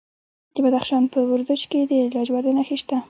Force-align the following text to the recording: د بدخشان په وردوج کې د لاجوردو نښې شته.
د 0.53 0.55
بدخشان 0.65 1.03
په 1.13 1.19
وردوج 1.29 1.61
کې 1.71 1.79
د 1.89 1.93
لاجوردو 2.13 2.55
نښې 2.57 2.77
شته. 2.81 2.97